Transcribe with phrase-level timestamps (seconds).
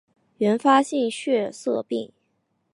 [0.39, 2.11] 原发性血色病